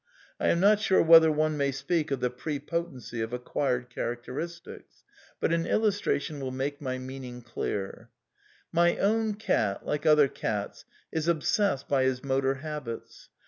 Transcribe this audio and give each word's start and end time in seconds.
(I 0.39 0.47
am 0.47 0.59
not 0.59 0.79
sure 0.79 1.03
whether 1.03 1.31
one 1.31 1.57
may 1.57 1.71
speak 1.71 2.09
of 2.09 2.21
the 2.21 2.31
pre 2.31 2.57
potency 2.59 3.21
of 3.21 3.33
acquired 3.33 3.91
characteristics! 3.91 5.03
But 5.39 5.53
an 5.53 5.67
illustration 5.67 6.39
will 6.39 6.49
make 6.49 6.81
my 6.81 6.97
meaning 6.97 7.43
clear.) 7.43 8.09
My 8.71 8.97
own 8.97 9.35
cat, 9.35 9.85
like 9.85 10.07
other 10.07 10.27
cats, 10.27 10.85
is 11.11 11.27
obsessed 11.27 11.87
by 11.87 12.05
his 12.05 12.23
motor 12.23 12.55
habits. 12.55 13.29